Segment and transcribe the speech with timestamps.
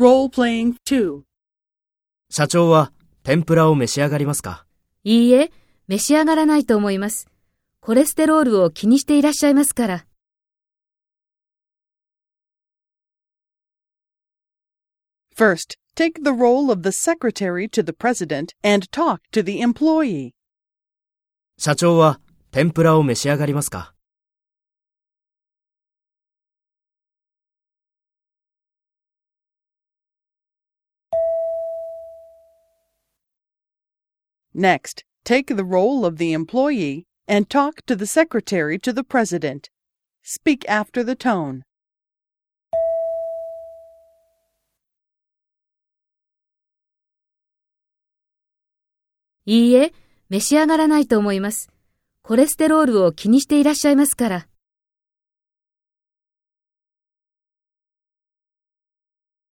[0.00, 1.20] Role-playing 2.
[2.30, 2.92] 社長は
[3.22, 4.64] 天ぷらを召し上がりますか
[5.04, 5.52] いいえ、
[5.86, 7.28] 召し上がらないと思います。
[7.80, 10.06] コレステロールを気にしていらっしゃいますから。
[15.36, 20.30] First, take the role of the secretary to the president and talk to the employee.
[21.58, 22.18] 社長は
[22.50, 23.92] 天ぷらを召し上がりますか
[34.54, 39.70] Next, take the role of the employee and talk to the secretary to the president.
[40.22, 41.62] Speak after the tone.
[49.44, 49.92] いいえ、
[50.28, 51.68] 召し上がらないと思います。
[52.22, 54.48] コレステロールを気にしていらっしゃいますから。